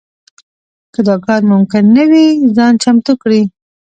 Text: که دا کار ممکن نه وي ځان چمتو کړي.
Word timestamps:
که 0.93 0.99
دا 1.07 1.15
کار 1.25 1.41
ممکن 1.51 1.83
نه 1.95 2.03
وي 2.09 2.25
ځان 2.57 2.73
چمتو 2.83 3.13
کړي. 3.21 3.41